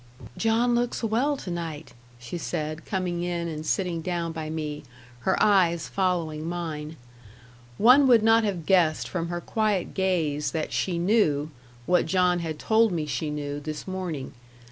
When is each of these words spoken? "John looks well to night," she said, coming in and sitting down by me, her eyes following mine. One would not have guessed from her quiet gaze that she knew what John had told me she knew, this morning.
"John 0.35 0.73
looks 0.73 1.03
well 1.03 1.37
to 1.37 1.51
night," 1.51 1.93
she 2.17 2.39
said, 2.39 2.87
coming 2.87 3.21
in 3.21 3.47
and 3.47 3.63
sitting 3.63 4.01
down 4.01 4.31
by 4.31 4.49
me, 4.49 4.81
her 5.19 5.37
eyes 5.39 5.87
following 5.87 6.49
mine. 6.49 6.97
One 7.77 8.07
would 8.07 8.23
not 8.23 8.43
have 8.43 8.65
guessed 8.65 9.07
from 9.07 9.27
her 9.27 9.39
quiet 9.39 9.93
gaze 9.93 10.53
that 10.53 10.73
she 10.73 10.97
knew 10.97 11.51
what 11.85 12.07
John 12.07 12.39
had 12.39 12.57
told 12.57 12.91
me 12.91 13.05
she 13.05 13.29
knew, 13.29 13.59
this 13.59 13.87
morning. 13.87 14.31